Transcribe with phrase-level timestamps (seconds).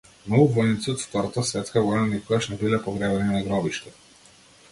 [0.27, 3.95] Многу војници од Втората светска војна никогаш не биле погребани на гробишта.